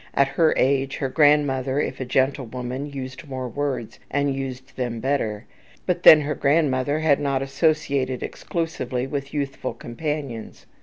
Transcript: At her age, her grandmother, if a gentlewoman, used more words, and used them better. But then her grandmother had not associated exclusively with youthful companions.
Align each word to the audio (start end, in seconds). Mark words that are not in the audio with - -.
At 0.15 0.29
her 0.29 0.51
age, 0.57 0.95
her 0.97 1.09
grandmother, 1.09 1.79
if 1.79 1.99
a 2.01 2.05
gentlewoman, 2.05 2.87
used 2.87 3.27
more 3.29 3.47
words, 3.47 3.99
and 4.09 4.33
used 4.33 4.75
them 4.75 4.99
better. 4.99 5.45
But 5.85 6.01
then 6.01 6.21
her 6.21 6.33
grandmother 6.33 6.97
had 7.01 7.19
not 7.19 7.43
associated 7.43 8.23
exclusively 8.23 9.05
with 9.05 9.31
youthful 9.31 9.75
companions. 9.75 10.65